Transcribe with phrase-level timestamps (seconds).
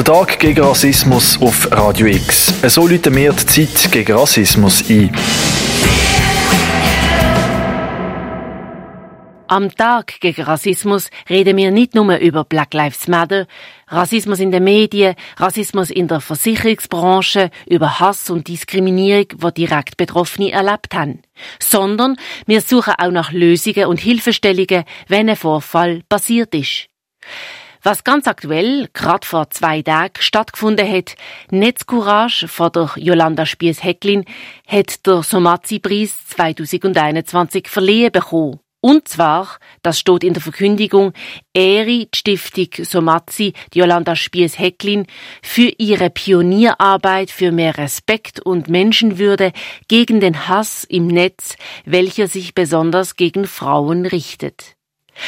[0.00, 2.54] Der Tag gegen Rassismus auf Radio X.
[2.74, 5.14] So läuten wir die Zeit gegen Rassismus ein.
[9.46, 13.46] Am Tag gegen Rassismus reden wir nicht nur über Black Lives Matter,
[13.88, 20.50] Rassismus in den Medien, Rassismus in der Versicherungsbranche, über Hass und Diskriminierung, wo direkt Betroffene
[20.50, 21.20] erlebt haben,
[21.58, 26.86] sondern wir suchen auch nach Lösungen und Hilfestellungen, wenn ein Vorfall passiert ist.
[27.82, 31.14] Was ganz aktuell, gerade vor zwei Tagen, stattgefunden hat,
[31.50, 34.26] Netzcourage von der Jolanda Spies-Hecklin,
[34.66, 38.60] hat der Somazi-Preis 2021 verliehen bekommen.
[38.82, 41.12] Und zwar, das steht in der Verkündigung,
[41.54, 45.06] ehre die Stiftung Somazi, Jolanda Spies-Hecklin,
[45.42, 49.52] für ihre Pionierarbeit für mehr Respekt und Menschenwürde
[49.88, 54.76] gegen den Hass im Netz, welcher sich besonders gegen Frauen richtet.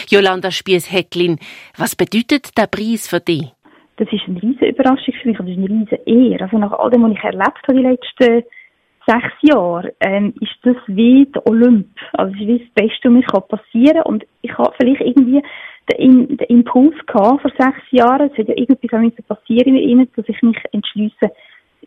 [0.09, 1.39] Jolanda Spies-Hecklin,
[1.77, 3.53] was bedeutet der Preis für dich?
[3.97, 6.45] Das ist eine riesige Überraschung für mich und eine riesige Ehre.
[6.45, 8.45] Also nach all dem, was ich erlebt habe die letzten
[9.07, 11.89] sechs Jahren, ähm, ist das wie der Olymp.
[12.13, 14.13] Also es ist wie das Beste, was mir passieren kann.
[14.13, 15.43] Und ich habe vielleicht irgendwie
[15.93, 20.29] den, den Impuls gehabt vor sechs Jahren, es hat ja irgendetwas passieren in mir, dass
[20.29, 21.31] ich mich entschließe,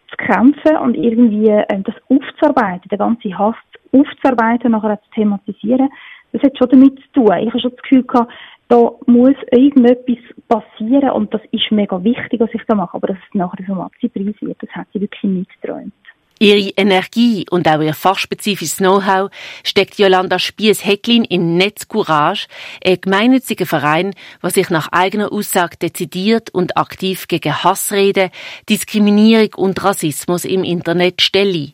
[0.10, 3.56] zu kämpfen und irgendwie ähm, das aufzuarbeiten, den ganzen Hass
[3.92, 5.90] aufzuarbeiten, nachher zu thematisieren.
[6.36, 7.38] Das hat schon damit zu tun.
[7.40, 8.34] Ich habe schon das Gefühl gehabt,
[8.68, 10.18] da muss irgendetwas
[10.50, 12.94] passieren und das ist mega wichtig, was ich da mache.
[12.94, 15.94] Aber dass es nachher so ein Maxi-Preis wird, das hat sie wirklich nicht geträumt.
[16.38, 19.30] Ihre Energie und auch ihr fachspezifisches Know-how
[19.64, 22.48] steckt Jolanda Spies-Hecklin in Netz Courage,
[22.84, 24.14] ein gemeinnütziger Verein,
[24.44, 28.30] der sich nach eigener Aussage dezidiert und aktiv gegen Hassrede,
[28.68, 31.72] Diskriminierung und Rassismus im Internet stelle.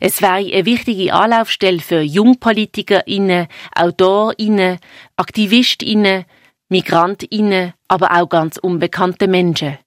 [0.00, 4.78] Es wäre eine wichtige Anlaufstelle für JungpolitikerInnen, AutorInnen,
[5.16, 6.24] AktivistInnen,
[6.68, 9.78] MigrantInnen, aber auch ganz unbekannte Menschen.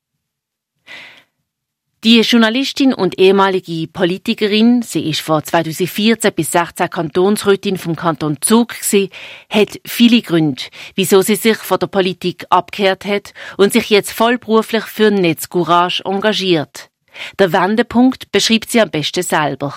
[2.05, 8.69] Die Journalistin und ehemalige Politikerin, sie ist von 2014 bis 16 Kantonsrätin vom Kanton Zug
[8.69, 9.09] gsi,
[9.49, 10.63] hat viele Gründe,
[10.95, 16.89] wieso sie sich von der Politik abgekehrt hat und sich jetzt vollberuflich für Netzcourage engagiert.
[17.39, 19.73] Der Wendepunkt beschreibt sie am besten selber.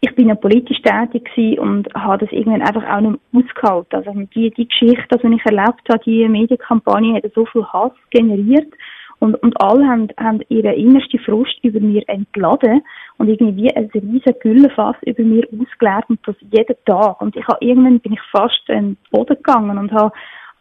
[0.00, 3.96] Ich bin ja politisch tätig und habe das irgendwann einfach auch nicht ausgehalten.
[3.96, 8.70] Also die, die Geschichte, die ich erlebt habe, die Medienkampagne hat so viel Hass generiert
[9.24, 12.82] und, und alle haben, haben ihren innersten Frust über mir entladen
[13.16, 17.22] und irgendwie ein riesen Güllenfass über mir ausgeleert und das jeden Tag.
[17.22, 20.12] Und ich habe irgendwann bin ich fast in den Boden gegangen und habe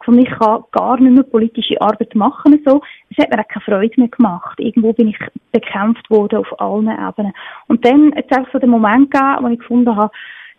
[0.03, 2.81] von ich kann gar nicht mehr politische Arbeit machen so.
[3.09, 4.59] Es hat mir auch keine Freude mehr gemacht.
[4.59, 5.17] Irgendwo bin ich
[5.51, 7.33] bekämpft worden auf allen Ebenen.
[7.67, 10.11] Und dann hat es auch so den Moment gegeben, wo ich gefunden habe,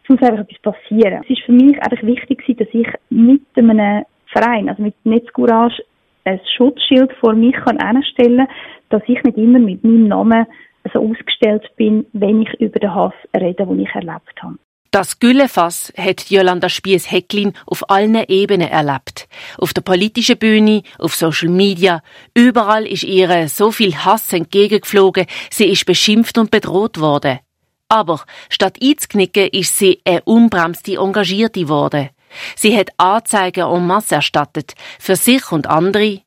[0.02, 1.22] es muss einfach etwas passieren.
[1.24, 5.82] Es ist für mich einfach wichtig dass ich mit einem Verein, also mit Netzcourage,
[6.24, 8.46] ein Schutzschild vor mich kann anstellen,
[8.88, 10.46] dass ich nicht immer mit meinem Namen
[10.92, 14.58] so ausgestellt bin, wenn ich über den Hass rede, den ich erlebt habe.
[14.94, 19.26] Das Güllefass hat Jolanda Spies-Hecklin auf allen Ebenen erlebt.
[19.58, 22.00] Auf der politischen Bühne, auf Social Media.
[22.32, 27.40] Überall ist ihr so viel Hass entgegengeflogen, sie ist beschimpft und bedroht worden.
[27.88, 32.10] Aber statt einzuknicken, ist sie eine unbremste Engagierte geworden.
[32.54, 36.20] Sie hat Anzeigen en masse erstattet, für sich und andere,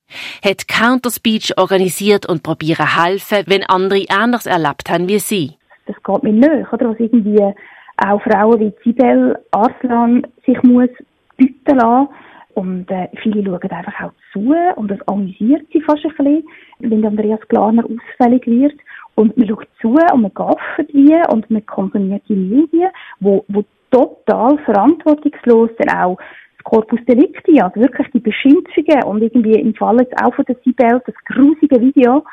[0.44, 5.53] hat Counterspeech organisiert und probieren helfen, wenn andere Ähnliches erlebt haben wie sie.
[5.85, 6.89] Das geht mir nicht, oder?
[6.89, 7.53] Was irgendwie
[7.97, 10.89] auch Frauen wie Sibel Arslan sich muss
[11.37, 12.09] bieten lassen.
[12.53, 16.43] Und äh, viele schauen einfach auch zu und das amüsiert sie fast ein bisschen,
[16.79, 18.73] wenn Andreas Glarner ausfällig wird.
[19.13, 23.63] Und man schaut zu und man gaffert wie und man konsumiert die Medien, wo, wo
[23.91, 29.97] total verantwortungslos dann auch das Corpus Delicti, also wirklich die Beschimpfungen und irgendwie im Fall
[29.99, 32.23] jetzt auch von der Sibel das grusige Video,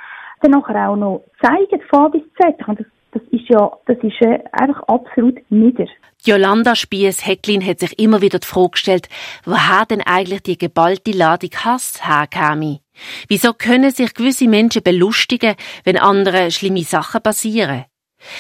[0.41, 2.67] dann nachher auch noch zeigen, von bis Z.
[2.67, 5.87] Und das, das ist ja, das ist äh, einfach absolut nieder.
[6.25, 9.09] Jolanda Spies-Hecklin hat sich immer wieder die Frage gestellt,
[9.45, 12.81] woher denn eigentlich die geballte Ladung Hass herkäme?
[13.29, 17.85] Wieso können sich gewisse Menschen belustigen, wenn andere schlimme Sachen passieren?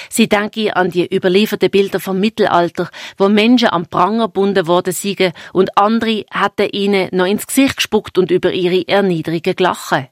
[0.08, 2.88] Sie denke an die überlieferten Bilder vom Mittelalter,
[3.18, 8.16] wo Menschen am Pranger gebunden worden sind und andere hätten ihnen noch ins Gesicht gespuckt
[8.16, 10.08] und über ihre Erniedrigung gelachen.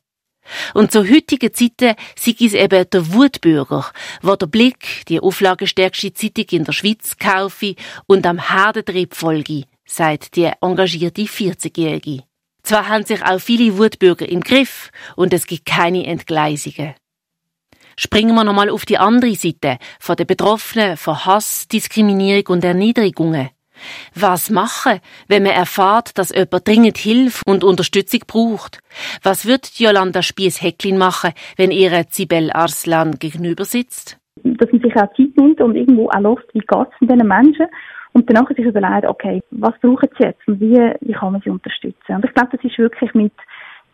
[0.75, 3.91] Und zu heutigen Zeiten sei es eben der Wutbürger,
[4.23, 7.75] wo der Blick die auflagenstärkste Zeitung in der Schweiz kaufe
[8.07, 12.25] und am Herdentrieb folge, sagt die engagierte 40-Jährige.
[12.63, 16.95] Zwar haben sich auch viele Wutbürger im Griff und es gibt keine Entgleisungen.
[17.97, 23.51] Springen wir nochmal auf die andere Seite von den Betroffenen von Hass, Diskriminierung und Erniedrigungen.
[24.15, 28.81] Was machen, wenn man erfährt, dass jemand dringend Hilfe und Unterstützung braucht?
[29.23, 34.19] Was wird Jolanda Spies-Hecklin machen, wenn ihre Zibel Arslan gegenüber sitzt?
[34.45, 37.67] Dass man sich auch Zeit nimmt und irgendwo auch lässt, wie geht es diesen Menschen?
[38.15, 41.51] Und danach sich überlegt, okay, was brauchen sie jetzt und wie, wie kann man sie
[41.51, 42.17] unterstützen?
[42.17, 43.33] Und ich glaube, das ist wirklich mit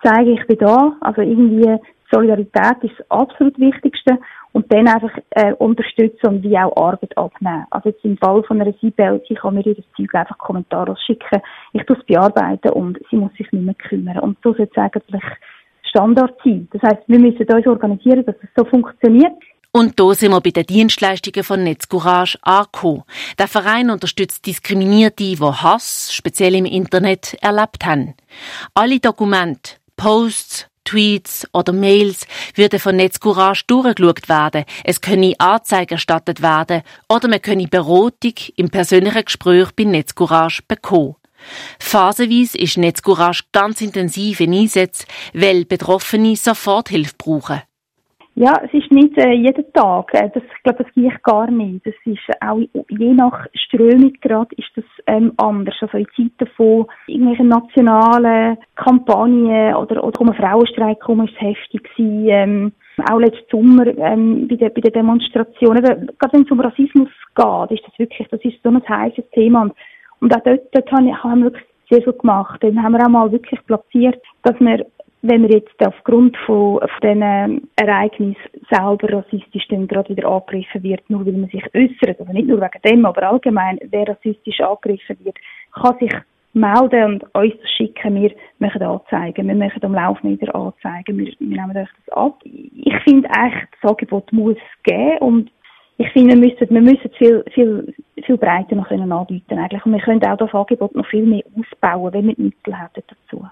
[0.03, 1.79] zeigen, ich bin da, also irgendwie
[2.11, 4.19] Solidarität ist das absolut Wichtigste
[4.53, 7.67] und dann einfach äh, unterstützen und wie auch Arbeit abnehmen.
[7.71, 11.41] Also jetzt im Fall von einer Sibel, sie kann mir ihr Zeug einfach kommentarlos schicken,
[11.73, 14.19] ich tue es bearbeiten und sie muss sich nicht mehr kümmern.
[14.21, 15.23] Und so soll es eigentlich
[15.89, 16.69] Standard sein.
[16.73, 19.33] Das heißt, wir müssen uns organisieren, dass es so funktioniert.
[19.71, 23.05] Und da sind wir bei den Dienstleistungen von Netzcourage angekommen.
[23.39, 28.15] Der Verein unterstützt Diskriminierte, die Hass, speziell im Internet, erlebt haben.
[28.75, 34.65] Alle Dokumente, Posts, Tweets oder Mails würden von Netzcourage durchgeschaut werden.
[34.85, 41.17] Es könne Anzeige erstattet werden oder man könne Beratung im persönlichen Gespräch bei Netzcourage bekommen.
[41.79, 45.05] Phasenweise ist Netzcourage ganz intensiv in Einsatz,
[45.35, 47.63] weil Betroffene Soforthilfe brauchen.
[48.41, 50.15] Ja, es ist nicht äh, jeden Tag.
[50.15, 51.85] Äh, das, ich glaube, das gehe gar nicht.
[51.85, 55.75] Das ist auch je nach Strömung gerade ist das ähm, anders.
[55.81, 61.41] Also in Zeiten von irgendwelchen nationalen Kampagnen oder oder um einen Frauenstreik herum ist es
[61.41, 62.29] heftig gewesen.
[62.29, 62.73] Ähm,
[63.11, 65.83] auch letzten Sommer ähm, bei, den, bei den Demonstrationen.
[65.83, 69.63] Gerade wenn es um Rassismus geht, ist das wirklich, das ist so ein heißes Thema.
[69.63, 69.73] Und,
[70.21, 71.07] und auch dort, dort haben
[71.43, 72.63] wir wirklich sehr viel gemacht.
[72.63, 74.87] Dann haben wir auch mal wirklich platziert, dass wir
[75.23, 78.37] wenn man jetzt aufgrund von, von diesen Ereignissen
[78.71, 82.61] selber rassistisch dann gerade wieder angegriffen wird, nur weil man sich äußert, also nicht nur
[82.61, 85.37] wegen dem, aber allgemein, wer rassistisch angegriffen wird,
[85.73, 86.13] kann sich
[86.53, 88.15] melden und uns das schicken.
[88.15, 89.49] Wir machen Anzeigen.
[89.49, 91.19] Wir machen am Laufen wieder Anzeigen.
[91.19, 92.39] Wir, wir nehmen euch das ab.
[92.45, 95.51] Ich finde eigentlich, das Angebot muss geben und
[96.01, 97.93] ich finde, wir müssen, wir müssen viel, viel,
[98.25, 99.85] viel breiter noch können anbieten eigentlich.
[99.85, 103.03] Und wir können auch das Angebot noch viel mehr ausbauen, wenn wir die Mittel hätten
[103.09, 103.45] dazu.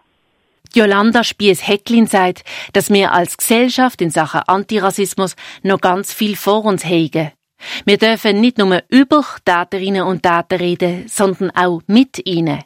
[0.76, 2.44] Jolanda Spies-Hecklin sagt,
[2.74, 7.32] dass wir als Gesellschaft in Sachen Antirassismus noch ganz viel vor uns hegen.
[7.86, 12.58] Wir dürfen nicht nur über Täterinnen und Täter reden, sondern auch mit ihnen.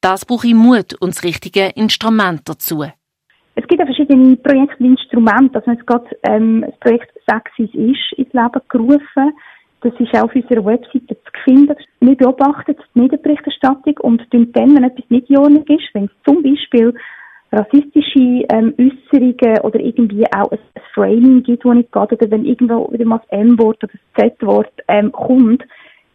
[0.00, 2.84] Das braucht Mut und das richtige Instrument dazu.
[3.56, 5.58] Es gibt ja verschiedene Projekte und Instrumente.
[5.58, 9.32] Also jetzt gerade ähm, das Projekt Sexis ist ins Leben gerufen.
[9.80, 11.74] Das ist auch auf unserer Webseite zu finden.
[12.00, 16.42] Wir beobachten die Medienberichterstattung und tun dann, wenn etwas nicht in Ordnung ist, wenn zum
[16.42, 16.94] Beispiel
[17.52, 22.44] rassistische ähm, Äußerungen oder irgendwie auch ein, ein Framing gibt, wo nicht geht, oder wenn
[22.44, 25.62] irgendwo wieder mal das M-Wort oder das Z-Wort ähm, kommt,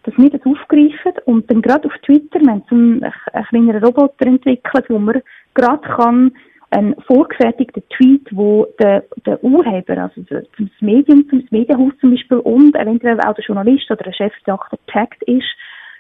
[0.04, 3.84] dass wir das aufgreifen und dann gerade auf Twitter, wir haben so einen, einen kleinen
[3.84, 5.22] Roboter entwickelt, wo man
[5.54, 6.32] gerade kann
[6.72, 10.46] einen vorgefertigten Tweet, wo der, der Urheber, also das
[10.82, 15.46] Medium, das Medienhaus zum Beispiel und eventuell auch der Journalist oder der Chefredakteur taggt ist,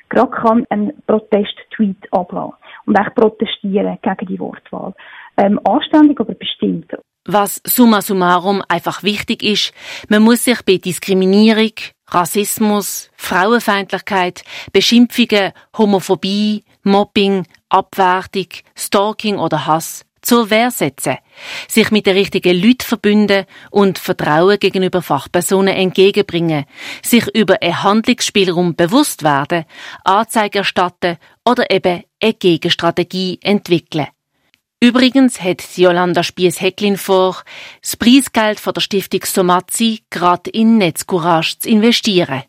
[0.09, 2.55] gerade kann einen Protest-Tweet ablassen
[2.85, 4.93] und auch protestieren gegen die Wortwahl
[5.37, 6.91] ähm, anständig, aber bestimmt.
[7.25, 9.73] Was summa summarum einfach wichtig ist,
[10.09, 11.71] man muss sich bei Diskriminierung,
[12.07, 14.43] Rassismus, Frauenfeindlichkeit,
[14.73, 21.17] Beschimpfungen, Homophobie, Mobbing, Abwertung, Stalking oder Hass zur Wehr setzen,
[21.67, 26.65] sich mit den richtigen Leuten verbünden und Vertrauen gegenüber Fachpersonen entgegenbringen,
[27.03, 29.65] sich über einen Handlungsspielraum bewusst werden,
[30.03, 34.07] Anzeigen erstatten oder eben eine Gegenstrategie entwickeln.
[34.83, 37.43] Übrigens hat Jolanda Spies-Hecklin vor,
[37.81, 42.43] das Preisgeld von der Stiftung Somazi gerade in Netzcourage zu investieren.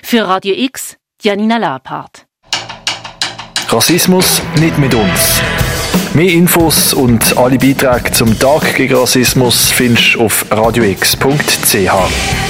[0.00, 2.24] Für Radio X, Janina Labhardt.
[3.68, 5.42] Rassismus nicht mit uns.
[6.14, 12.45] Mehr Infos und alle Beiträge zum Tag gegen Rassismus findest du auf radiox.ch.